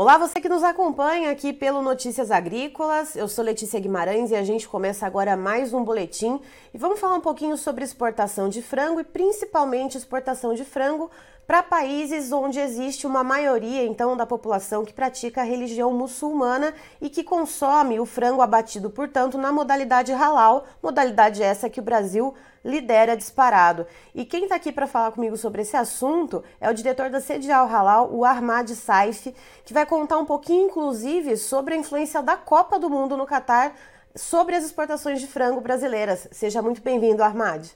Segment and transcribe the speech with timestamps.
[0.00, 3.16] Olá, você que nos acompanha aqui pelo Notícias Agrícolas.
[3.16, 6.40] Eu sou Letícia Guimarães e a gente começa agora mais um boletim
[6.72, 11.10] e vamos falar um pouquinho sobre exportação de frango e principalmente exportação de frango
[11.48, 17.08] para países onde existe uma maioria então da população que pratica a religião muçulmana e
[17.08, 23.16] que consome o frango abatido, portanto, na modalidade halal, modalidade essa que o Brasil lidera
[23.16, 23.86] disparado.
[24.14, 27.66] E quem está aqui para falar comigo sobre esse assunto é o diretor da Sedial
[27.66, 32.78] Halal, o Armad Saif, que vai contar um pouquinho, inclusive, sobre a influência da Copa
[32.78, 33.74] do Mundo no Catar
[34.14, 36.28] sobre as exportações de frango brasileiras.
[36.30, 37.70] Seja muito bem-vindo, Armad.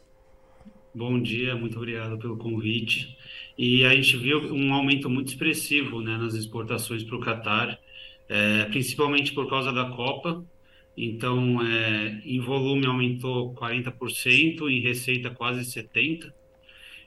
[0.94, 3.16] Bom dia, muito obrigado pelo convite.
[3.56, 7.78] E a gente viu um aumento muito expressivo né, nas exportações para o Catar,
[8.28, 10.44] é, principalmente por causa da Copa.
[10.94, 16.30] Então, é, em volume aumentou 40%, em receita quase 70%.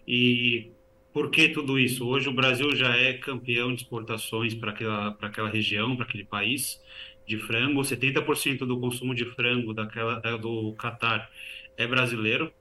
[0.07, 0.71] E
[1.13, 2.07] por que tudo isso?
[2.07, 6.25] Hoje o Brasil já é campeão de exportações para aquela, para aquela região, para aquele
[6.25, 6.81] país
[7.27, 7.81] de frango.
[7.81, 11.29] 70% do consumo de frango daquela, do Catar
[11.77, 12.51] é brasileiro.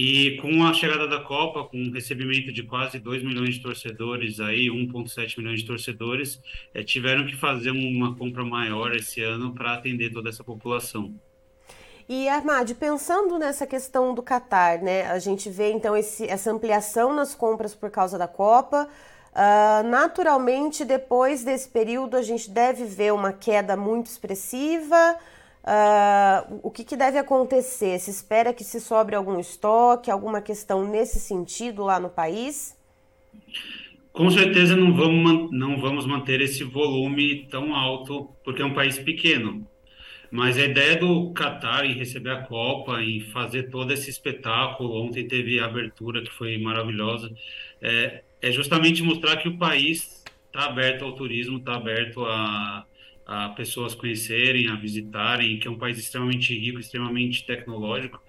[0.00, 4.38] E com a chegada da Copa, com o recebimento de quase 2 milhões de torcedores,
[4.38, 6.40] aí 1,7 milhões de torcedores,
[6.72, 11.12] é, tiveram que fazer uma compra maior esse ano para atender toda essa população.
[12.08, 15.10] E Armad, pensando nessa questão do Catar, né?
[15.10, 18.88] A gente vê então esse, essa ampliação nas compras por causa da Copa.
[19.32, 25.16] Uh, naturalmente, depois desse período, a gente deve ver uma queda muito expressiva.
[25.68, 27.98] Uh, o que, que, deve acontecer?
[27.98, 32.74] Se espera que se sobre algum estoque, alguma questão nesse sentido lá no país?
[34.10, 38.98] Com certeza não vamos, não vamos manter esse volume tão alto, porque é um país
[38.98, 39.68] pequeno.
[40.30, 45.28] Mas a ideia do Qatar em receber a Copa, em fazer todo esse espetáculo, ontem
[45.28, 47.30] teve a abertura que foi maravilhosa,
[47.82, 52.86] é, é justamente mostrar que o país está aberto ao turismo, está aberto a,
[53.28, 58.22] a pessoas conhecerem, a visitarem, que é um país extremamente rico, extremamente tecnológico.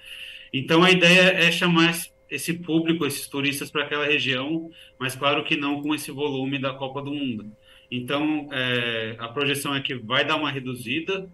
[0.52, 1.96] Então a ideia é chamar
[2.30, 6.74] esse público, esses turistas para aquela região, mas claro que não com esse volume da
[6.74, 7.50] Copa do Mundo.
[7.90, 11.30] Então é, a projeção é que vai dar uma reduzida,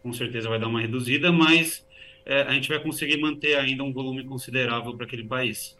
[0.00, 1.84] com certeza vai dar uma reduzida, mas
[2.24, 5.77] é, a gente vai conseguir manter ainda um volume considerável para aquele país.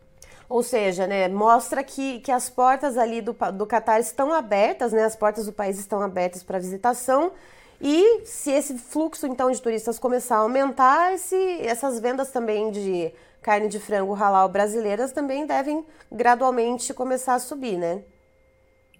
[0.48, 3.68] Ou seja, né, mostra que, que as portas ali do, do
[4.00, 7.32] estão abertas, né, as portas do país estão abertas para visitação.
[7.80, 13.68] E se esse fluxo então de turistas começar a aumentar, essas vendas também de carne
[13.68, 18.02] de frango halal brasileiras também devem gradualmente começar a subir, né?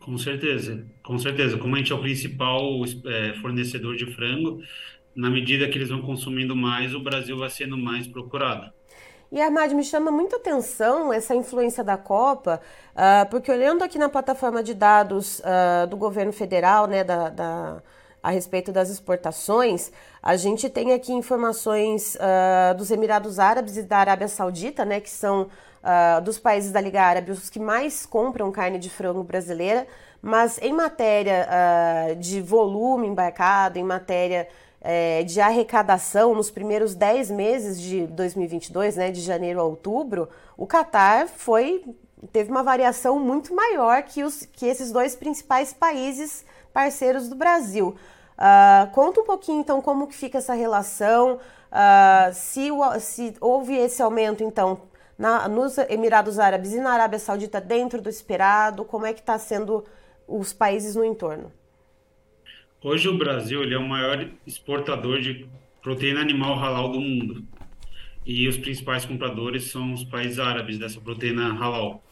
[0.01, 1.59] Com certeza, com certeza.
[1.59, 2.63] Como a gente é o principal
[3.07, 4.63] é, fornecedor de frango,
[5.15, 8.73] na medida que eles vão consumindo mais, o Brasil vai sendo mais procurado.
[9.31, 12.63] E Armad, me chama muita atenção essa influência da Copa,
[12.95, 17.83] uh, porque olhando aqui na plataforma de dados uh, do governo federal, né, da, da,
[18.23, 23.99] a respeito das exportações, a gente tem aqui informações uh, dos Emirados Árabes e da
[23.99, 25.49] Arábia Saudita, né, que são
[26.25, 29.87] dos países da Liga Árabe os que mais compram carne de frango brasileira,
[30.21, 31.47] mas em matéria
[32.19, 34.49] de volume embarcado, em matéria
[34.81, 40.67] é, de arrecadação nos primeiros 10 meses de 2022, né, de janeiro a outubro, o
[40.67, 41.85] Catar foi
[42.33, 47.95] teve uma variação muito maior que, os, que esses dois principais países parceiros do Brasil.
[48.37, 52.69] Uh, conta um pouquinho então como que fica essa relação, uh, se,
[53.01, 54.81] se houve esse aumento então
[55.19, 59.39] na, nos Emirados Árabes e na Arábia Saudita dentro do esperado, como é que está
[59.39, 59.85] sendo
[60.27, 61.53] os países no entorno?
[62.81, 65.47] Hoje o Brasil ele é o maior exportador de
[65.83, 67.45] proteína animal halal do mundo.
[68.25, 72.05] E os principais compradores são os países árabes dessa proteína halal.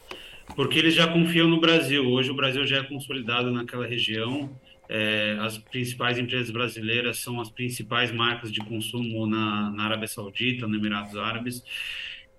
[0.57, 2.05] Porque eles já confiam no Brasil.
[2.09, 4.49] Hoje o Brasil já é consolidado naquela região.
[4.89, 10.67] É, as principais empresas brasileiras são as principais marcas de consumo na, na Arábia Saudita,
[10.67, 11.63] nos Emirados Árabes.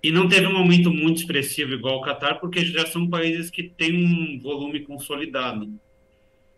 [0.02, 3.62] E não teve um aumento muito expressivo igual o Catar, porque já são países que
[3.62, 5.80] têm um volume consolidado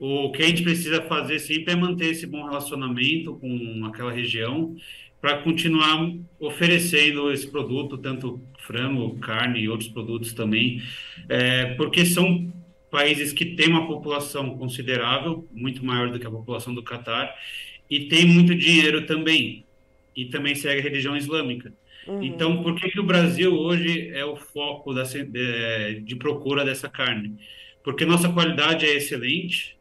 [0.00, 4.74] o que a gente precisa fazer sempre é manter esse bom relacionamento com aquela região
[5.20, 10.80] para continuar oferecendo esse produto, tanto frango, carne e outros produtos também,
[11.28, 12.50] é, porque são
[12.90, 17.34] países que têm uma população considerável, muito maior do que a população do Catar,
[17.88, 19.66] e tem muito dinheiro também,
[20.16, 21.74] e também segue a religião islâmica.
[22.06, 22.22] Uhum.
[22.22, 26.88] Então, por que, que o Brasil hoje é o foco da, de, de procura dessa
[26.88, 27.36] carne?
[27.84, 29.78] Porque nossa qualidade é excelente,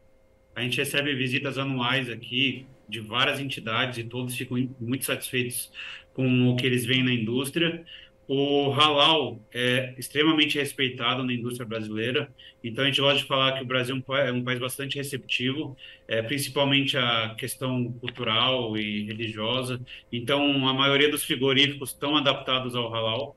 [0.60, 5.72] a gente recebe visitas anuais aqui de várias entidades e todos ficam muito satisfeitos
[6.12, 7.84] com o que eles veem na indústria.
[8.28, 13.62] o halal é extremamente respeitado na indústria brasileira, então a gente gosta de falar que
[13.64, 15.76] o Brasil é um país bastante receptivo,
[16.06, 19.80] é, principalmente a questão cultural e religiosa.
[20.12, 23.36] Então, a maioria dos frigoríficos estão adaptados ao halal.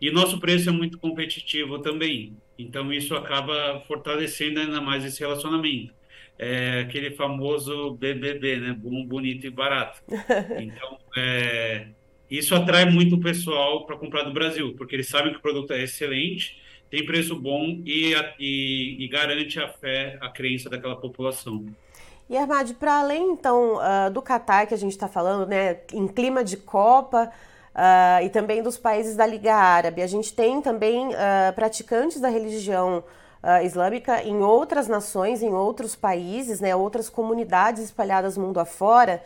[0.00, 2.36] E nosso preço é muito competitivo também.
[2.58, 5.92] Então, isso acaba fortalecendo ainda mais esse relacionamento.
[6.38, 8.76] É aquele famoso BBB, né?
[8.78, 10.00] Bom, bonito e barato.
[10.60, 11.88] Então, é,
[12.30, 15.72] isso atrai muito o pessoal para comprar do Brasil, porque eles sabem que o produto
[15.72, 21.66] é excelente, tem preço bom e, e, e garante a fé, a crença daquela população.
[22.28, 26.06] E Armad, para além então uh, do Catar que a gente está falando, né, em
[26.06, 27.32] clima de Copa
[27.74, 32.28] uh, e também dos países da Liga Árabe, a gente tem também uh, praticantes da
[32.28, 33.02] religião
[33.62, 39.22] islâmica em outras nações, em outros países, né, outras comunidades espalhadas mundo afora.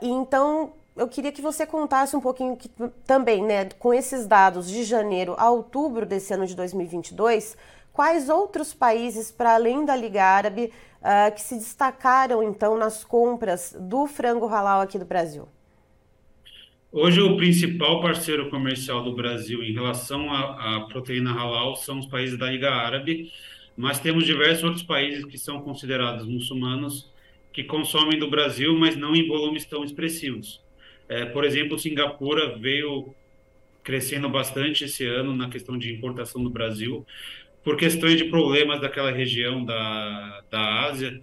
[0.00, 2.68] e então eu queria que você contasse um pouquinho que,
[3.06, 7.56] também, né, com esses dados de janeiro a outubro desse ano de 2022,
[7.92, 13.74] quais outros países, para além da Liga Árabe, uh, que se destacaram então nas compras
[13.78, 15.48] do frango halal aqui do Brasil?
[16.90, 22.38] Hoje, o principal parceiro comercial do Brasil em relação à, proteína halal são os países
[22.38, 23.30] da Liga Árabe,
[23.76, 27.12] mas temos diversos outros países que são considerados muçulmanos
[27.52, 30.62] que consomem do Brasil, mas não em volumes tão expressivos.
[31.10, 33.14] É, por exemplo, Singapura veio
[33.82, 37.06] crescendo bastante esse ano na questão de importação do Brasil,
[37.62, 41.20] por questões de problemas daquela região da, da Ásia.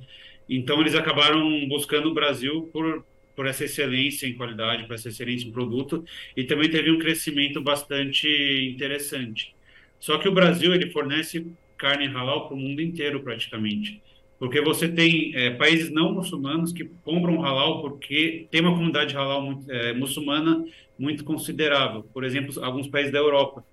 [0.48, 3.04] Então, eles acabaram buscando o Brasil por,
[3.36, 6.06] por essa excelência em qualidade, por essa excelência em produto,
[6.36, 8.28] e também teve um crescimento bastante
[8.74, 9.54] interessante.
[10.00, 11.46] Só que o Brasil ele fornece
[11.78, 14.02] carne halal para o mundo inteiro, praticamente.
[14.38, 19.42] Porque você tem é, países não muçulmanos que compram halal porque tem uma comunidade halal
[19.42, 20.66] muito, é, muçulmana
[21.00, 22.04] muito considerável.
[22.14, 23.66] Por exemplo, alguns países da Europa.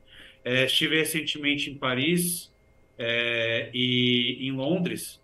[0.44, 2.52] É, estive recentemente em Paris
[2.98, 5.20] é, e em Londres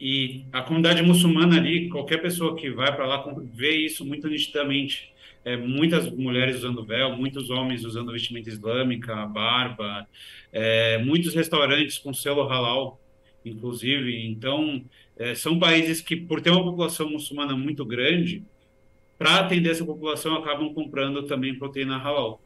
[0.00, 5.12] e a comunidade muçulmana ali, qualquer pessoa que vai para lá vê isso muito nitidamente.
[5.44, 10.06] É, muitas mulheres usando véu, muitos homens usando vestimenta islâmica, barba,
[10.52, 13.00] é, muitos restaurantes com selo halal
[13.44, 14.26] inclusive.
[14.26, 14.84] Então,
[15.16, 18.42] é, são países que, por ter uma população muçulmana muito grande,
[19.18, 22.40] para atender essa população, acabam comprando também proteína halal.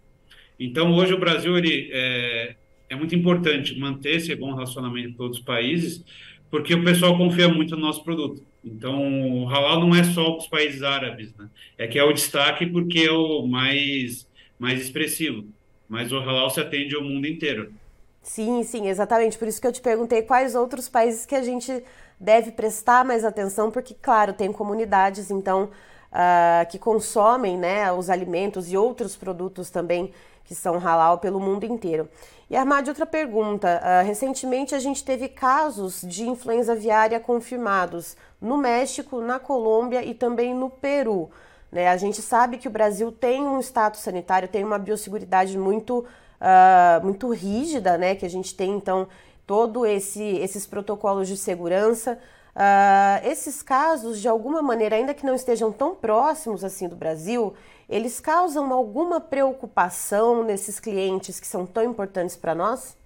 [0.59, 2.57] Então, hoje o Brasil ele, é,
[2.89, 6.05] é muito importante manter esse bom relacionamento com todos os países,
[6.53, 8.43] porque o pessoal confia muito no nosso produto.
[8.63, 11.49] Então, o halal não é só os países árabes, né?
[11.79, 14.29] É que é o destaque porque é o mais,
[14.59, 15.47] mais expressivo.
[15.89, 17.73] Mas o halal se atende ao mundo inteiro.
[18.21, 19.39] Sim, sim, exatamente.
[19.39, 21.83] Por isso que eu te perguntei quais outros países que a gente
[22.21, 25.71] deve prestar mais atenção, porque, claro, tem comunidades, então,
[26.13, 30.13] uh, que consomem né, os alimentos e outros produtos também
[30.45, 32.07] que são halal pelo mundo inteiro.
[32.53, 33.81] E, Armad, outra pergunta.
[33.83, 40.13] Uh, recentemente a gente teve casos de influenza aviária confirmados no México, na Colômbia e
[40.13, 41.31] também no Peru.
[41.73, 41.89] Né?
[41.89, 47.03] A gente sabe que o Brasil tem um status sanitário, tem uma biosseguridade muito uh,
[47.03, 48.15] muito rígida, né?
[48.15, 49.09] Que a gente tem então
[49.47, 52.19] todo esse esses protocolos de segurança.
[52.55, 57.55] Uh, esses casos, de alguma maneira, ainda que não estejam tão próximos assim do Brasil,
[57.93, 62.97] eles causam alguma preocupação nesses clientes que são tão importantes para nós?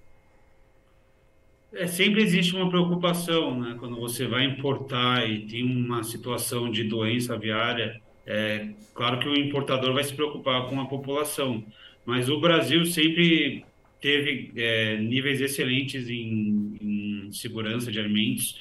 [1.73, 3.77] É, sempre existe uma preocupação, né?
[3.79, 9.37] Quando você vai importar e tem uma situação de doença aviária, é claro que o
[9.37, 11.65] importador vai se preocupar com a população.
[12.05, 13.65] Mas o Brasil sempre
[14.01, 18.61] teve é, níveis excelentes em, em, segurança de alimentos.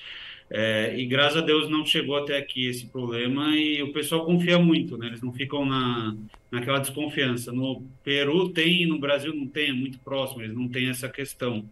[0.50, 4.60] É, e graças a Deus não chegou até aqui esse problema e o pessoal confia
[4.60, 5.08] muito, né?
[5.08, 6.16] Eles não ficam na,
[6.52, 7.52] naquela desconfiança.
[7.52, 11.66] No Peru tem, no Brasil não tem, é muito próximo, eles não têm essa questão.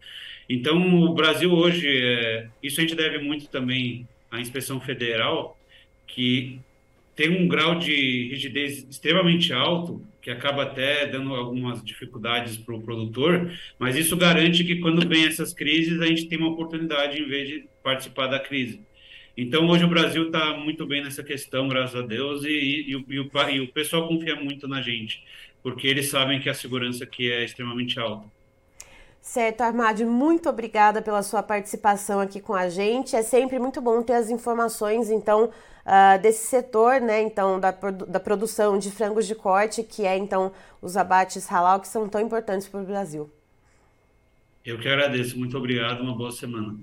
[0.49, 5.57] Então, o Brasil hoje, é, isso a gente deve muito também à inspeção federal,
[6.07, 6.59] que
[7.15, 12.81] tem um grau de rigidez extremamente alto, que acaba até dando algumas dificuldades para o
[12.81, 17.27] produtor, mas isso garante que quando vem essas crises, a gente tem uma oportunidade em
[17.27, 18.81] vez de participar da crise.
[19.35, 22.95] Então, hoje o Brasil está muito bem nessa questão, graças a Deus, e, e, e,
[22.95, 23.05] o,
[23.49, 25.21] e, o, pessoal confia muito na gente,
[25.61, 28.25] porque eles sabem que a segurança aqui é extremamente alta.
[29.19, 33.15] Certo, Armad, muito obrigada pela sua participação aqui com a gente.
[33.15, 35.49] É sempre muito bom ter as informações, então,
[35.85, 40.51] uh, desse setor, né, então, da, da produção de frangos de corte, que é, então,
[40.81, 43.29] os abates halal, que são tão importantes para o Brasil.
[44.65, 45.37] Eu que agradeço.
[45.37, 46.01] Muito obrigado.
[46.01, 46.77] Uma boa semana.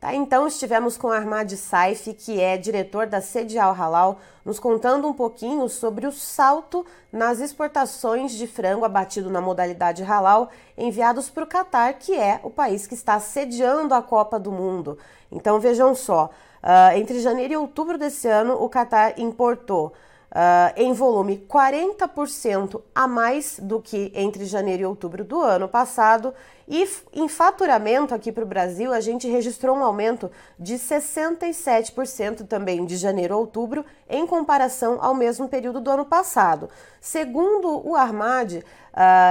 [0.00, 5.12] Tá, então estivemos com Armad Saif, que é diretor da Sedial Halal, nos contando um
[5.12, 11.46] pouquinho sobre o salto nas exportações de frango abatido na modalidade halal enviados para o
[11.46, 14.96] Catar, que é o país que está sediando a Copa do Mundo.
[15.30, 16.30] Então vejam só,
[16.64, 19.92] uh, entre janeiro e outubro desse ano, o Catar importou
[20.30, 26.32] Uh, em volume 40% a mais do que entre janeiro e outubro do ano passado.
[26.68, 32.86] E em faturamento aqui para o Brasil, a gente registrou um aumento de 67% também
[32.86, 36.70] de janeiro a outubro, em comparação ao mesmo período do ano passado.
[37.00, 38.62] Segundo o Armad, uh,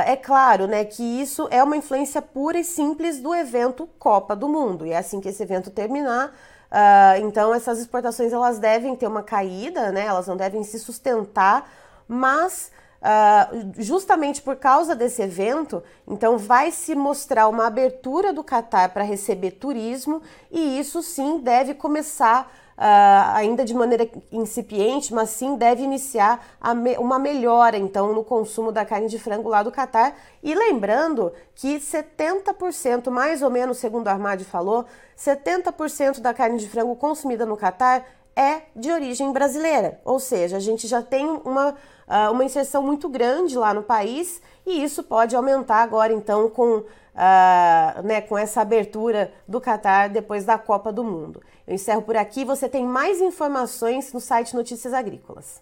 [0.05, 4.49] é claro né, que isso é uma influência pura e simples do evento Copa do
[4.49, 4.85] Mundo.
[4.85, 6.35] E é assim que esse evento terminar,
[6.71, 10.05] Uh, então essas exportações elas devem ter uma caída, né?
[10.05, 11.67] Elas não devem se sustentar,
[12.07, 12.71] mas
[13.01, 19.03] uh, justamente por causa desse evento, então vai se mostrar uma abertura do Catar para
[19.03, 20.21] receber turismo
[20.51, 26.39] e isso sim deve começar Uh, ainda de maneira incipiente, mas sim deve iniciar
[26.77, 30.15] me uma melhora então no consumo da carne de frango lá do Catar.
[30.41, 34.85] E lembrando que 70%, mais ou menos, segundo a Armad falou,
[35.17, 38.05] 70% da carne de frango consumida no Catar
[38.39, 43.09] é de origem brasileira, ou seja, a gente já tem uma, uh, uma inserção muito
[43.09, 48.61] grande lá no país e isso pode aumentar agora então com, uh, né, com essa
[48.61, 51.41] abertura do Catar depois da Copa do Mundo.
[51.67, 55.61] Eu encerro por aqui, você tem mais informações no site Notícias Agrícolas.